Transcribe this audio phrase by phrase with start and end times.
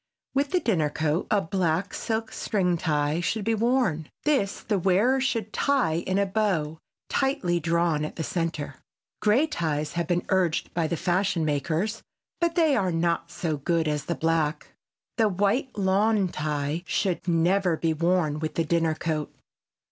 [0.33, 5.21] With the dinner coat a black silk string tie should be worn; this the wearer
[5.21, 8.77] should tie in a bow, tightly drawn at the center.
[9.21, 12.01] Gray ties have been urged by the fashion makers,
[12.39, 14.73] but they are not so good as the black.
[15.17, 19.31] The white lawn tie should never be worn with the dinner coat.